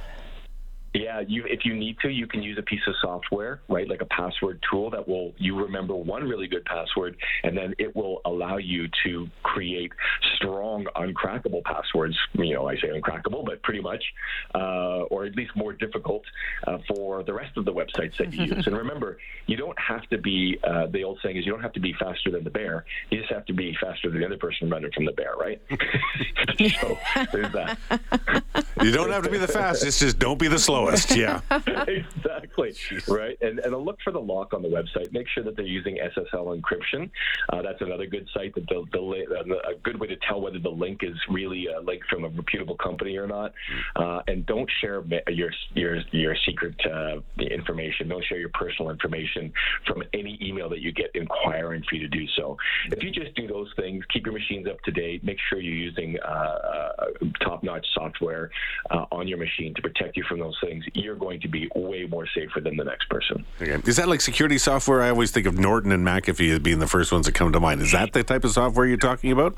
Yeah, 0.94 1.22
you, 1.28 1.44
if 1.46 1.66
you 1.66 1.76
need 1.76 1.98
to, 2.00 2.10
you 2.10 2.26
can 2.26 2.42
use 2.42 2.58
a 2.58 2.64
piece 2.64 2.82
of 2.88 2.96
software, 3.02 3.62
right, 3.70 3.88
like 3.88 4.02
a 4.02 4.06
password 4.06 4.64
tool 4.70 4.90
that 4.90 5.08
will 5.08 5.34
you 5.38 5.56
remember 5.60 5.96
one 5.96 6.28
really 6.28 6.48
good 6.48 6.66
password, 6.66 7.16
and 7.44 7.56
then 7.56 7.76
it 7.78 7.96
will 7.96 8.22
allow 8.26 8.58
you 8.58 8.88
to 9.04 9.28
create 9.44 9.92
strong, 10.36 10.86
uncrackable 10.96 11.64
passwords. 11.64 12.18
You 12.34 12.56
know, 12.56 12.68
I 12.68 12.76
say 12.76 12.88
uncrackable, 12.88 13.46
but 13.46 13.62
pretty 13.62 13.82
much, 13.82 14.04
uh, 14.56 15.04
or 15.12 15.26
at 15.26 15.36
least 15.36 15.52
more 15.56 15.74
difficult 15.74 16.24
uh, 16.66 16.80
for 16.88 17.24
the 17.24 17.34
rest 17.34 17.56
of 17.58 17.66
the 17.66 17.74
websites 17.74 18.18
that 18.18 18.34
you 18.34 18.46
use. 18.56 18.66
And 18.66 18.76
remember, 18.76 19.20
you 19.46 19.58
don't 19.58 19.78
have 19.80 20.08
to 20.10 20.18
be. 20.18 20.58
Uh, 20.64 20.88
the 20.88 21.04
old 21.04 21.20
saying 21.22 21.38
is, 21.38 21.46
you 21.46 21.52
don't 21.52 21.62
have 21.62 21.74
to 21.74 21.80
be 21.80 21.94
faster 22.00 22.32
than 22.32 22.44
the 22.44 22.50
bear. 22.50 22.86
You 23.12 23.20
just 23.20 23.32
have 23.32 23.46
to 23.46 23.54
be 23.54 23.78
faster 23.80 24.10
than 24.10 24.22
the 24.22 24.26
other 24.26 24.38
person 24.38 24.70
running 24.70 24.92
from 24.92 25.06
the 25.06 25.12
bear, 25.12 25.36
right? 25.40 25.62
so 26.82 26.98
there's 27.32 27.54
that. 27.54 27.78
You 28.82 28.92
don't 28.92 29.12
have 29.12 29.24
to 29.24 29.30
be 29.30 29.38
the 29.38 29.48
fastest; 29.48 30.00
just 30.00 30.20
don't 30.20 30.40
be 30.40 30.48
the 30.48 30.60
slowest 30.60 31.12
lowest. 31.12 31.42
Yeah. 32.70 32.98
exactly. 32.98 33.18
Right. 33.18 33.38
And 33.42 33.60
and 33.60 33.76
look 33.78 33.98
for 34.04 34.12
the 34.12 34.20
lock 34.20 34.54
on 34.54 34.62
the 34.62 34.70
website. 34.70 35.12
Make 35.12 35.28
sure 35.30 35.44
that 35.44 35.56
they're 35.56 35.66
using 35.66 35.98
SSL 35.98 36.60
encryption. 36.60 37.10
Uh, 37.52 37.62
that's 37.62 37.82
another 37.82 38.06
good 38.06 38.28
site 38.34 38.54
that 38.56 38.68
the, 38.68 38.86
the 38.92 39.00
uh, 39.00 39.72
a 39.72 39.76
good 39.84 40.00
way 40.00 40.08
to 40.08 40.16
tell 40.28 40.42
whether 40.42 40.60
the 40.60 40.70
link 40.70 41.00
is 41.04 41.16
really 41.30 41.68
a 41.68 41.80
link 41.82 42.02
from 42.10 42.26
a 42.26 42.30
reputable 42.30 42.76
company 42.76 43.18
or 43.18 43.28
not. 43.28 43.54
Uh, 43.96 44.22
and 44.28 44.46
don't 44.46 44.70
share 44.82 45.04
your 45.30 45.52
your 45.74 45.98
your 46.12 46.36
secret 46.46 46.76
uh, 46.86 47.20
information. 47.40 48.08
Don't 48.08 48.26
share 48.26 48.40
your 48.40 48.50
personal 48.50 48.92
information 48.92 49.52
from 49.86 50.04
any 50.14 50.38
email 50.42 50.70
that 50.70 50.80
you 50.80 50.92
get 50.92 51.12
inquiring 51.16 51.84
for 51.90 51.96
you 51.96 52.08
to 52.08 52.18
do 52.18 52.26
so. 52.38 52.58
If 52.88 53.04
you 53.04 53.12
just 53.12 53.36
do 53.36 53.48
those 53.48 53.72
things, 53.76 54.04
keep 54.12 54.26
your 54.26 54.34
machines 54.34 54.68
up 54.68 54.80
to 54.84 54.92
date. 54.92 55.24
Make 55.24 55.38
sure 55.50 55.60
you're 55.60 55.74
using 55.74 56.18
uh, 56.20 56.28
uh, 56.28 57.06
top-notch 57.42 57.86
software 57.94 58.52
on 59.12 59.28
your 59.28 59.38
machine 59.38 59.74
to 59.76 59.82
protect 59.82 60.18
you 60.18 60.24
from 60.28 60.40
those 60.40 60.58
things 60.64 60.84
you're 60.94 61.16
going 61.16 61.40
to 61.42 61.48
be 61.48 61.70
way 61.76 62.06
more 62.06 62.28
safer 62.60 62.70
than 62.70 62.78
the 62.78 62.84
next 62.84 63.10
person. 63.10 63.46
Okay. 63.62 63.78
Is 63.90 63.98
that 63.98 64.08
like 64.08 64.22
security 64.22 64.58
software? 64.58 65.02
I 65.02 65.10
always 65.10 65.32
think 65.32 65.46
of 65.46 65.58
Norton 65.58 65.92
and 65.92 66.06
McAfee 66.06 66.54
as 66.54 66.60
being 66.60 66.80
the 66.80 66.88
first 66.88 67.12
ones 67.12 67.26
that 67.26 67.36
come 67.36 67.52
to 67.52 67.60
mind. 67.60 67.82
Is 67.82 67.92
that 67.92 68.14
the 68.14 68.24
type 68.24 68.44
of 68.44 68.52
software 68.52 68.86
you're 68.86 68.98
talking 68.98 69.32
about? 69.32 69.58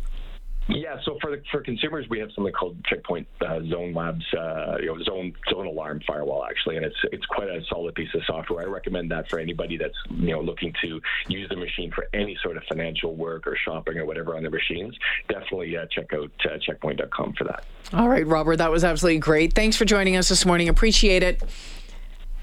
Yeah, 0.67 0.97
so 1.03 1.17
for 1.19 1.31
the, 1.31 1.41
for 1.51 1.59
consumers, 1.61 2.07
we 2.07 2.19
have 2.19 2.29
something 2.33 2.53
called 2.53 2.77
Check 2.85 3.03
Point 3.03 3.27
uh, 3.41 3.59
Zone 3.67 3.93
Labs, 3.93 4.23
uh, 4.33 4.77
you 4.79 4.85
know, 4.85 5.03
Zone 5.03 5.33
ZoneAlarm 5.51 6.05
Firewall 6.05 6.45
actually, 6.45 6.77
and 6.77 6.85
it's 6.85 6.95
it's 7.11 7.25
quite 7.25 7.49
a 7.49 7.61
solid 7.67 7.95
piece 7.95 8.13
of 8.13 8.21
software. 8.25 8.61
I 8.61 8.69
recommend 8.69 9.11
that 9.11 9.27
for 9.27 9.39
anybody 9.39 9.75
that's 9.75 9.97
you 10.11 10.31
know 10.31 10.39
looking 10.39 10.71
to 10.83 11.01
use 11.27 11.49
the 11.49 11.57
machine 11.57 11.91
for 11.91 12.07
any 12.13 12.37
sort 12.43 12.57
of 12.57 12.63
financial 12.69 13.15
work 13.15 13.47
or 13.47 13.57
shopping 13.57 13.97
or 13.97 14.05
whatever 14.05 14.35
on 14.35 14.43
their 14.43 14.51
machines. 14.51 14.95
Definitely 15.27 15.75
uh, 15.75 15.87
check 15.91 16.13
out 16.13 16.31
uh, 16.45 16.57
checkpoint.com 16.61 17.33
for 17.33 17.43
that. 17.45 17.65
All 17.91 18.07
right, 18.07 18.25
Robert, 18.25 18.57
that 18.57 18.71
was 18.71 18.83
absolutely 18.83 19.19
great. 19.19 19.53
Thanks 19.53 19.75
for 19.75 19.83
joining 19.83 20.15
us 20.15 20.29
this 20.29 20.45
morning. 20.45 20.69
Appreciate 20.69 21.23
it. 21.23 21.41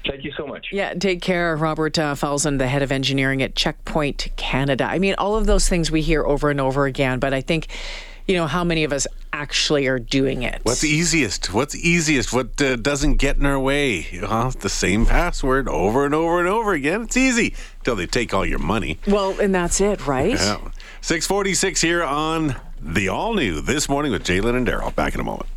Thank 0.07 0.23
you 0.23 0.31
so 0.37 0.47
much. 0.47 0.67
Yeah, 0.71 0.93
take 0.93 1.21
care. 1.21 1.55
Robert 1.55 1.99
uh, 1.99 2.15
Falzon, 2.15 2.57
the 2.57 2.67
head 2.67 2.81
of 2.81 2.91
engineering 2.91 3.41
at 3.41 3.55
Check 3.55 3.83
Point 3.85 4.29
Canada. 4.37 4.85
I 4.85 4.97
mean, 4.99 5.15
all 5.17 5.35
of 5.35 5.45
those 5.45 5.67
things 5.67 5.91
we 5.91 6.01
hear 6.01 6.25
over 6.25 6.49
and 6.49 6.59
over 6.61 6.85
again, 6.85 7.19
but 7.19 7.33
I 7.33 7.41
think 7.41 7.67
you 8.29 8.35
know, 8.35 8.45
how 8.45 8.63
many 8.63 8.83
of 8.83 8.93
us 8.93 9.07
actually 9.33 9.87
are 9.87 9.97
doing 9.97 10.43
it? 10.43 10.61
What's 10.61 10.83
easiest? 10.83 11.51
What's 11.51 11.75
easiest? 11.75 12.31
What 12.31 12.61
uh, 12.61 12.75
doesn't 12.75 13.15
get 13.15 13.37
in 13.37 13.45
our 13.47 13.59
way? 13.59 14.05
Well, 14.21 14.51
the 14.51 14.69
same 14.69 15.07
password 15.07 15.67
over 15.67 16.05
and 16.05 16.13
over 16.13 16.39
and 16.39 16.47
over 16.47 16.73
again. 16.73 17.01
It's 17.01 17.17
easy 17.17 17.55
until 17.79 17.95
they 17.95 18.05
take 18.05 18.31
all 18.31 18.45
your 18.45 18.59
money. 18.59 18.99
well, 19.07 19.39
and 19.39 19.53
that's 19.53 19.81
it, 19.81 20.05
right? 20.05 20.35
Yeah. 20.35 20.57
646 21.01 21.81
here 21.81 22.03
on 22.03 22.55
the 22.79 23.09
all 23.09 23.33
new 23.33 23.61
This 23.61 23.89
Morning 23.89 24.11
with 24.11 24.23
Jalen 24.23 24.55
and 24.55 24.67
Daryl. 24.67 24.93
Back 24.93 25.15
in 25.15 25.21
a 25.21 25.23
moment. 25.23 25.49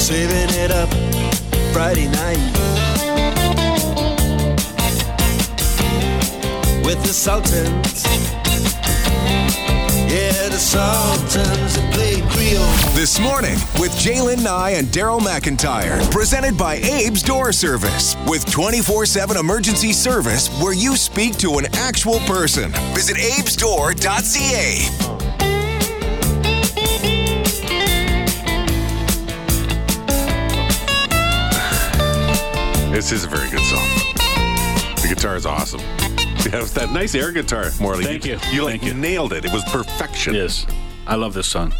Saving 0.00 0.48
it 0.58 0.72
up 0.72 0.88
Friday 1.72 2.08
night 2.08 2.73
with 6.84 7.02
the 7.02 7.12
Sultans. 7.12 8.04
Yeah, 10.06 10.48
the 10.48 10.58
Sultans 10.58 11.76
that 11.76 11.94
played 11.94 12.22
Creole. 12.30 12.94
This 12.94 13.18
morning 13.18 13.54
with 13.80 13.90
Jalen 13.92 14.44
Nye 14.44 14.70
and 14.70 14.88
Daryl 14.88 15.20
McIntyre. 15.20 15.98
Presented 16.10 16.58
by 16.58 16.76
Abe's 16.76 17.22
Door 17.22 17.52
Service. 17.52 18.14
With 18.26 18.48
24 18.50 19.06
7 19.06 19.36
emergency 19.36 19.92
service 19.92 20.48
where 20.60 20.74
you 20.74 20.96
speak 20.96 21.36
to 21.38 21.58
an 21.58 21.66
actual 21.74 22.18
person. 22.20 22.70
Visit 22.92 23.16
abesdoor.ca. 23.16 23.94
This 32.92 33.10
is 33.10 33.24
a 33.24 33.28
very 33.28 33.50
good 33.50 33.64
song. 33.64 33.88
The 35.02 35.08
guitar 35.08 35.34
is 35.34 35.46
awesome. 35.46 35.80
Yeah, 36.52 36.60
it's 36.60 36.72
that 36.72 36.90
nice 36.92 37.14
air 37.14 37.32
guitar, 37.32 37.70
Morley. 37.80 38.04
Thank 38.04 38.24
you. 38.26 38.38
You 38.52 38.64
like 38.64 38.80
Thank 38.80 38.84
you. 38.84 38.94
nailed 38.94 39.32
it. 39.32 39.44
It 39.44 39.52
was 39.52 39.64
perfection. 39.64 40.34
Yes. 40.34 40.66
I 41.06 41.14
love 41.16 41.32
this 41.34 41.46
song. 41.46 41.72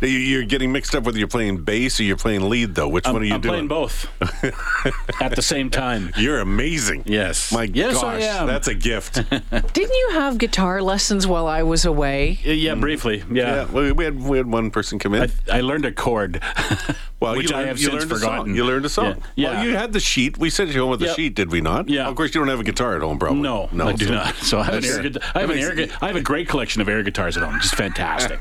You- 0.00 0.08
You're 0.10 0.44
getting 0.44 0.70
mixed 0.70 0.94
up 0.94 1.04
whether 1.04 1.18
you're 1.18 1.28
playing 1.28 1.64
bass 1.64 1.98
or 1.98 2.02
you're 2.02 2.16
playing 2.16 2.48
lead, 2.50 2.74
though. 2.74 2.88
Which 2.88 3.06
I'm, 3.06 3.14
one 3.14 3.22
are 3.22 3.24
you 3.24 3.34
I'm 3.34 3.40
doing? 3.40 3.66
playing 3.66 3.68
both 3.68 4.06
at 5.22 5.34
the 5.34 5.40
same 5.42 5.70
time. 5.70 6.12
You're 6.16 6.40
amazing. 6.40 7.04
Yes. 7.06 7.50
My 7.52 7.62
Yes, 7.64 7.94
gosh, 7.94 8.04
I 8.22 8.26
am. 8.26 8.46
that's 8.46 8.68
a 8.68 8.74
gift. 8.74 9.14
Didn't 9.50 9.94
you 9.94 10.10
have 10.12 10.36
guitar 10.38 10.82
lessons 10.82 11.26
while 11.26 11.46
I 11.46 11.62
was 11.62 11.84
away? 11.86 12.38
Yeah, 12.44 12.74
mm. 12.74 12.80
briefly. 12.80 13.24
yeah, 13.30 13.64
Yeah. 13.64 13.72
we 13.72 13.92
we 13.92 14.04
had 14.04 14.20
we 14.20 14.36
had 14.36 14.46
one 14.46 14.70
person 14.70 14.98
come 14.98 15.14
in. 15.14 15.30
I, 15.50 15.58
I 15.58 15.60
learned 15.62 15.84
a 15.86 15.92
chord, 15.92 16.42
well, 17.20 17.36
which 17.36 17.50
you 17.50 17.56
I 17.56 17.60
learned, 17.60 17.68
have 17.68 17.78
you 17.78 17.84
since 17.90 18.00
learned 18.00 18.12
a 18.12 18.14
forgotten. 18.16 18.46
song. 18.46 18.54
You 18.54 18.64
learned 18.64 18.84
a 18.84 18.88
song. 18.88 19.22
Yeah. 19.36 19.50
Well, 19.54 19.64
you 19.66 19.76
had 19.76 19.92
the 19.92 20.00
sheet. 20.00 20.36
We 20.38 20.50
sent 20.50 20.70
you 20.74 20.80
home 20.82 20.90
with 20.90 21.00
the 21.00 21.06
Yep. 21.06 21.16
sheet, 21.16 21.34
did 21.34 21.50
we 21.50 21.60
not? 21.60 21.88
Yeah. 21.88 22.06
Of 22.08 22.16
course, 22.16 22.34
you 22.34 22.40
don't 22.40 22.48
have 22.48 22.60
a 22.60 22.64
guitar 22.64 22.96
at 22.96 23.02
home, 23.02 23.18
probably. 23.18 23.40
No, 23.40 23.68
no, 23.72 23.88
I 23.88 23.92
do 23.92 24.10
not. 24.10 24.34
So 24.44 24.58
I 24.58 24.64
have, 24.64 24.74
an 24.74 24.84
air, 24.84 25.02
guitar- 25.02 25.30
I 25.34 25.40
have 25.40 25.50
an 25.50 25.58
air, 25.58 25.86
I 26.02 26.06
have 26.08 26.16
a 26.16 26.20
great 26.20 26.48
collection 26.48 26.82
of 26.82 26.88
air 26.88 27.02
guitars 27.02 27.36
at 27.36 27.42
home. 27.42 27.58
Just 27.60 27.74
fantastic. 27.76 28.38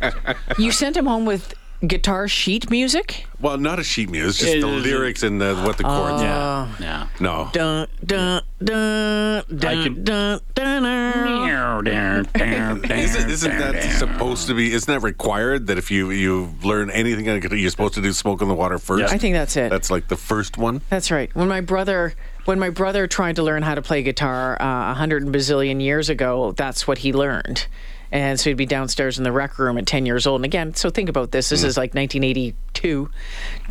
You 0.58 0.72
sent 0.72 0.98
him 0.98 1.06
home 1.06 1.26
with 1.26 1.54
guitar 1.86 2.28
sheet 2.28 2.70
music? 2.70 3.26
Well, 3.42 3.58
not 3.58 3.78
a 3.80 3.84
sheet 3.84 4.10
music. 4.10 4.30
It's 4.30 4.38
just 4.40 4.54
It 4.56 4.62
the 4.62 4.70
is- 4.78 4.84
lyrics 4.84 5.24
and 5.24 5.42
the, 5.42 5.56
what 5.58 5.78
the 5.78 5.84
chords. 5.84 6.22
yeah. 6.22 6.38
Uh, 6.40 6.68
Yeah. 6.80 7.08
No. 7.20 7.50
Dun, 7.54 7.88
dun, 8.06 8.42
dun, 8.64 9.44
dun, 9.56 9.84
can- 9.84 10.04
dun, 10.04 10.40
dun, 10.56 10.84
dun. 10.84 12.24
Isn't, 12.94 13.30
isn't 13.30 13.58
that 13.58 13.84
supposed 13.98 14.48
to 14.48 14.54
be? 14.54 14.74
Isn't 14.74 14.92
that 14.94 15.02
required 15.06 15.68
that 15.68 15.78
if 15.78 15.92
you 15.92 16.12
you 16.12 16.54
learn 16.64 16.90
anything 16.90 17.28
on 17.30 17.40
guitar, 17.40 17.58
you're 17.58 17.70
supposed 17.70 17.94
to 17.96 18.02
do 18.02 18.14
"Smoke 18.14 18.42
on 18.42 18.48
the 18.48 18.54
Water" 18.54 18.78
first? 18.78 19.14
I 19.14 19.18
think 19.18 19.34
that's 19.34 19.56
it. 19.58 19.70
that's 19.70 19.92
like 19.92 20.08
the 20.08 20.16
first 20.18 20.58
one. 20.58 20.82
That's 20.90 21.12
right. 21.12 21.34
When 21.36 21.48
my 21.48 21.62
brother 21.62 22.14
when 22.46 22.60
my 22.60 22.70
brother 22.70 23.08
tried 23.08 23.36
to 23.38 23.44
learn 23.44 23.64
how 23.64 23.76
to 23.76 23.82
play 23.82 24.04
guitar 24.04 24.62
uh, 24.62 24.92
a 24.92 24.94
hundred 24.94 25.24
bazillion 25.26 25.82
years 25.82 26.10
ago, 26.10 26.54
that's 26.54 26.88
what 26.88 27.00
he 27.00 27.12
learned. 27.14 27.68
And 28.14 28.40
so 28.40 28.52
he'd 28.52 28.58
be 28.58 28.68
downstairs 28.68 29.18
in 29.18 29.24
the 29.24 29.32
rec 29.32 29.58
room 29.58 29.76
at 29.80 29.88
10 29.88 30.06
years 30.06 30.28
old. 30.28 30.38
And 30.42 30.46
again, 30.46 30.76
so 30.76 30.92
think 30.92 31.10
about 31.10 31.32
this. 31.32 31.50
This 31.50 31.64
is 31.64 31.78
like 31.78 31.96
1982. 31.96 33.10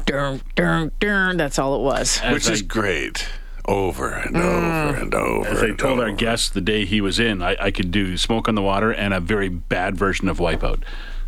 Dun, 0.04 0.42
dun, 0.56 0.90
dun. 0.98 1.36
That's 1.36 1.58
all 1.60 1.76
it 1.76 1.82
was. 1.82 2.18
which 2.30 2.50
is 2.50 2.60
great. 2.60 3.24
Over 3.66 4.08
and 4.10 4.34
Mm. 4.34 4.88
over 4.90 4.98
and 5.00 5.14
over. 5.14 5.48
As 5.48 5.62
I 5.62 5.66
and 5.66 5.78
told 5.78 6.00
our 6.00 6.08
over. 6.08 6.16
guests 6.16 6.48
the 6.48 6.60
day 6.60 6.84
he 6.84 7.00
was 7.00 7.20
in, 7.20 7.40
I, 7.40 7.56
I 7.60 7.70
could 7.70 7.92
do 7.92 8.16
Smoke 8.16 8.48
on 8.48 8.56
the 8.56 8.62
Water 8.62 8.92
and 8.92 9.14
a 9.14 9.20
very 9.20 9.48
bad 9.48 9.96
version 9.96 10.28
of 10.28 10.38
Wipeout. 10.38 10.82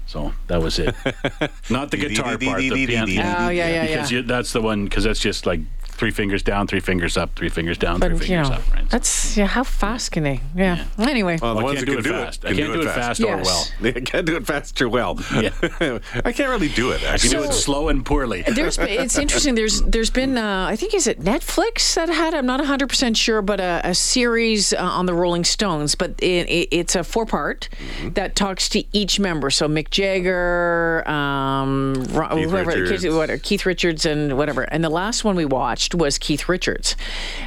So 0.06 0.32
that 0.48 0.60
was 0.60 0.80
it. 0.80 0.92
Not 1.70 1.92
the 1.92 1.96
guitar 1.96 2.36
part, 2.36 2.60
the 2.60 2.86
piano. 2.86 3.12
Oh, 3.12 3.48
yeah, 3.48 3.50
yeah, 3.50 3.68
yeah. 3.68 3.86
Because 3.86 4.10
you, 4.10 4.22
that's 4.22 4.52
the 4.52 4.60
one, 4.60 4.84
because 4.84 5.04
that's 5.04 5.20
just 5.20 5.46
like 5.46 5.60
three 5.84 6.10
fingers 6.10 6.42
down, 6.42 6.66
three 6.66 6.80
fingers 6.80 7.16
up, 7.16 7.36
three 7.36 7.48
fingers 7.48 7.78
down, 7.78 8.00
three 8.00 8.08
But, 8.10 8.20
you 8.22 8.26
fingers 8.26 8.50
know, 8.50 8.56
up. 8.56 8.74
Right? 8.74 8.83
That's 8.94 9.36
yeah, 9.36 9.46
how 9.46 9.64
fast 9.64 10.12
can 10.12 10.22
they? 10.22 10.40
Yeah. 10.54 10.84
Anyway. 10.98 11.36
Well, 11.42 11.54
the 11.56 11.58
Well, 11.62 11.66
I 11.66 11.74
ones 11.74 11.84
can't 11.84 11.86
that 11.86 11.86
do 11.86 11.92
can 11.92 11.98
it 11.98 12.02
do 12.04 12.24
fast. 12.24 12.44
it 12.44 12.46
I 12.46 12.50
can 12.50 12.56
can't 12.64 12.72
do 12.74 12.80
it 12.80 12.84
fast. 12.84 12.98
fast 12.98 13.20
or 13.20 13.24
Yes. 13.26 13.44
well. 13.46 13.66
They 13.80 14.00
can't 14.00 14.26
do 14.26 14.36
it 14.36 14.46
fast 14.46 14.80
or 14.82 14.88
well. 14.88 15.18
Yeah. 15.34 15.50
I 16.24 16.30
can't 16.32 16.48
really 16.50 16.68
do 16.68 16.92
it. 16.92 17.02
I 17.02 17.14
Actually, 17.14 17.30
can 17.30 17.42
do 17.42 17.48
it 17.48 17.52
slow 17.54 17.88
and 17.88 18.06
poorly. 18.06 18.42
There's 18.42 18.78
it's 18.78 19.18
interesting. 19.18 19.56
There's 19.56 19.82
there's 19.82 20.10
been 20.10 20.38
uh, 20.38 20.66
I 20.68 20.76
think 20.76 20.94
is 20.94 21.08
it 21.08 21.20
Netflix 21.20 21.94
that 21.96 22.08
had 22.08 22.34
I'm 22.34 22.46
not 22.46 22.60
100 22.60 22.88
percent 22.88 23.16
sure, 23.16 23.42
but 23.42 23.58
a, 23.60 23.80
a 23.82 23.94
series 23.96 24.72
uh, 24.72 24.76
on 24.80 25.06
the 25.06 25.14
Rolling 25.14 25.42
Stones. 25.44 25.96
But 25.96 26.10
it, 26.22 26.48
it, 26.48 26.68
it's 26.70 26.94
a 26.94 27.02
four 27.02 27.26
part 27.26 27.68
that 28.12 28.36
talks 28.36 28.68
to 28.70 28.84
each 28.96 29.18
member. 29.18 29.50
So 29.50 29.66
Mick 29.68 29.90
Jagger, 29.90 31.02
um, 31.08 31.94
Ro- 32.12 32.28
Keith 32.28 32.50
whoever, 32.50 32.70
Richards. 32.70 33.02
Keith, 33.02 33.12
whatever, 33.12 33.38
Keith 33.38 33.66
Richards, 33.66 34.06
and 34.06 34.36
whatever. 34.38 34.62
And 34.62 34.84
the 34.84 34.88
last 34.88 35.24
one 35.24 35.34
we 35.34 35.44
watched 35.44 35.94
was 35.96 36.16
Keith 36.18 36.48
Richards, 36.48 36.94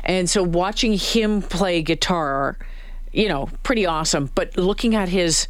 and 0.03 0.29
so 0.29 0.43
watching 0.43 0.93
him 0.93 1.36
play 1.41 1.81
guitar, 1.81 2.57
you 3.11 3.27
know, 3.27 3.49
pretty 3.63 3.85
awesome. 3.85 4.31
But 4.35 4.57
looking 4.57 4.95
at 4.95 5.09
his 5.09 5.47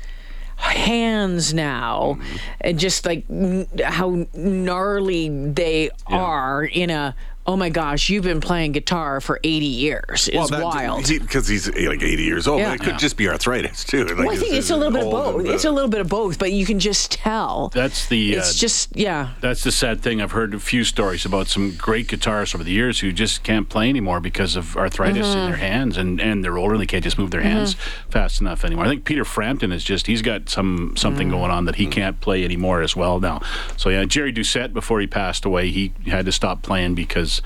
hands 0.58 1.54
now 1.54 2.20
and 2.62 2.80
just 2.80 3.06
like 3.06 3.26
n- 3.30 3.68
how 3.84 4.26
gnarly 4.34 5.30
they 5.30 5.92
are 6.08 6.64
in 6.64 6.90
a 6.90 7.16
oh 7.48 7.56
my 7.56 7.70
gosh 7.70 8.10
you've 8.10 8.24
been 8.26 8.42
playing 8.42 8.74
guitar 8.74 9.22
for 9.22 9.40
80 9.44 9.66
years 9.66 10.28
is 10.30 10.52
wild 10.52 11.08
because 11.08 11.48
he's 11.48 11.68
like 11.70 12.02
80 12.04 12.24
years 12.24 12.48
old. 12.48 12.60
Yeah. 12.60 12.74
It 12.74 12.80
could 12.80 12.88
Yeah. 12.90 12.98
just 12.98 13.18
be 13.18 13.28
arthritis 13.30 13.84
too. 13.84 14.06
Like 14.06 14.18
well, 14.18 14.32
I 14.32 14.36
think 14.36 14.54
it's 14.54 14.70
a 14.70 14.76
little 14.76 14.92
bit 14.92 15.06
of 15.06 15.12
both. 15.12 15.40
and, 15.40 15.48
It's 15.48 15.66
uh, 15.66 15.70
a 15.70 15.72
little 15.72 15.90
bit 15.90 16.02
of 16.02 16.10
both, 16.10 16.38
but 16.40 16.52
you 16.52 16.66
can 16.66 16.80
just 16.80 17.12
tell. 17.12 17.70
That's 17.74 18.08
the. 18.08 18.36
Uh, 18.36 18.40
it's 18.40 18.56
just 18.56 18.96
yeah. 18.96 19.30
That's 19.42 19.64
the 19.64 19.72
sad 19.72 20.02
thing. 20.02 20.22
I've 20.22 20.32
heard 20.32 20.54
a 20.54 20.60
few 20.60 20.84
stories 20.84 21.26
about 21.26 21.48
some 21.48 21.72
great 21.78 22.08
guitarists 22.08 22.54
over 22.54 22.64
the 22.64 22.72
years 22.72 23.00
who 23.00 23.12
just 23.12 23.44
can't 23.44 23.70
play 23.70 23.90
anymore 23.90 24.20
because 24.20 24.56
of 24.56 24.76
arthritis 24.76 25.28
Mm-hmm. 25.28 25.40
in 25.40 25.46
their 25.48 25.58
hands, 25.58 25.98
and, 25.98 26.20
and 26.20 26.44
they're 26.44 26.58
older 26.58 26.74
and 26.74 26.82
they 26.82 26.86
can't 26.86 27.04
just 27.04 27.18
move 27.18 27.32
their 27.32 27.42
hands 27.42 27.76
fast 28.10 28.42
enough 28.42 28.66
anymore. 28.66 28.86
I 28.86 28.90
think 28.90 29.06
Peter 29.06 29.24
Frampton 29.26 29.72
is 29.72 29.84
just 29.84 30.08
he's 30.08 30.22
got 30.22 30.50
some 30.50 30.94
something 30.98 31.30
going 31.30 31.50
on 31.52 31.66
that 31.66 31.76
he 31.76 31.88
can't 31.88 32.20
play 32.20 32.44
anymore 32.44 32.82
as 32.82 32.96
well 32.96 33.20
now. 33.20 33.42
So 33.78 33.90
yeah, 33.90 34.04
Jerry 34.06 34.34
Doucette 34.34 34.74
before 34.74 35.00
he 35.00 35.08
passed 35.08 35.46
away, 35.46 35.70
he 35.70 35.94
had 36.08 36.26
to 36.26 36.32
stop 36.32 36.62
playing 36.62 36.96
because 36.96 37.37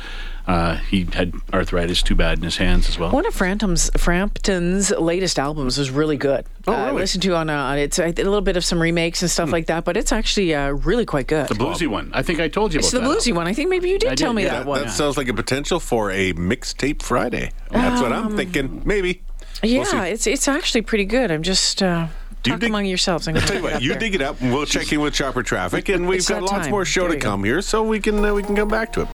uh, 0.48 0.75
he 0.77 1.05
had 1.13 1.33
arthritis 1.53 2.01
too 2.01 2.15
bad 2.15 2.38
in 2.39 2.43
his 2.43 2.57
hands 2.57 2.89
as 2.89 2.98
well. 2.98 3.12
One 3.12 3.25
of 3.25 3.33
Frampton's, 3.33 3.89
Frampton's 3.98 4.91
latest 4.91 5.38
albums 5.39 5.77
is 5.77 5.89
really 5.91 6.17
good. 6.17 6.45
Oh, 6.67 6.71
really? 6.74 6.83
I 6.83 6.91
listened 6.91 7.24
to 7.24 7.36
on 7.36 7.50
a, 7.50 7.75
it's 7.77 8.00
a, 8.00 8.07
little 8.12 8.41
bit 8.41 8.57
of 8.57 8.65
some 8.65 8.81
remakes 8.81 9.21
and 9.21 9.29
stuff 9.31 9.50
Hmm. 9.50 9.53
like 9.53 9.67
that, 9.67 9.86
but 9.86 9.98
it's 9.98 10.12
actually 10.12 10.53
uh, 10.55 10.69
really 10.71 11.05
quite 11.05 11.27
good. 11.27 11.48
The 11.48 11.55
bluesy 11.55 11.88
one. 11.88 12.12
I 12.13 12.21
think 12.24 12.39
I 12.39 12.48
told 12.48 12.74
you 12.74 12.79
it's 12.79 12.91
about 12.91 13.03
the 13.03 13.10
that. 13.10 13.17
bluesy 13.19 13.33
one. 13.36 13.48
I 13.48 13.53
think 13.53 13.69
maybe 13.69 13.89
you 13.89 14.00
did 14.00 14.12
I 14.12 14.15
tell 14.15 14.31
did, 14.31 14.36
me 14.38 14.43
yeah. 14.43 14.60
that 14.60 14.65
one. 14.65 14.81
That 14.81 14.91
sounds 14.91 15.17
like 15.17 15.27
a 15.27 15.33
potential 15.33 15.79
for 15.79 16.12
a 16.12 16.33
mixtape 16.33 17.01
Friday. 17.03 17.51
That's 17.69 18.01
what 18.01 18.12
I'm 18.12 18.36
thinking. 18.36 18.81
Maybe. 18.86 19.21
yeah, 19.63 19.83
We'll 19.93 20.03
it's 20.03 20.25
it's 20.27 20.48
actually 20.48 20.81
pretty 20.81 21.05
good. 21.05 21.29
I'm 21.31 21.43
just 21.43 21.83
uh, 21.83 22.07
you 22.45 22.53
talk 22.53 22.60
dig- 22.62 22.69
among 22.69 22.86
yourselves. 22.86 23.27
I'm 23.27 23.36
gonna 23.36 23.45
tell 23.45 23.57
you 23.57 23.63
what, 23.63 23.74
up 23.74 23.81
you 23.83 23.89
there. 23.89 24.00
dig 24.00 24.15
it 24.15 24.21
up, 24.21 24.41
and 24.41 24.51
we'll 24.53 24.65
check 24.65 24.91
in 24.91 25.01
with 25.01 25.13
Chopper 25.13 25.43
Traffic, 25.43 25.88
and 25.89 26.07
we've 26.07 26.19
It's 26.19 26.29
got 26.29 26.41
lots 26.41 26.63
time. 26.63 26.71
more 26.71 26.83
show 26.86 27.01
There 27.01 27.10
to 27.10 27.15
you 27.15 27.21
go. 27.21 27.29
come 27.29 27.43
here, 27.43 27.62
so 27.62 27.83
we 27.83 28.00
can 28.00 28.24
uh, 28.25 28.33
we 28.33 28.41
can 28.43 28.55
come 28.55 28.69
back 28.69 28.91
to 28.93 29.01
it. 29.01 29.07